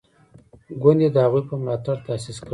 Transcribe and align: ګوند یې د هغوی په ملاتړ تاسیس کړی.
ګوند 0.81 0.99
یې 1.03 1.09
د 1.11 1.17
هغوی 1.25 1.41
په 1.49 1.55
ملاتړ 1.61 1.95
تاسیس 2.07 2.37
کړی. 2.43 2.49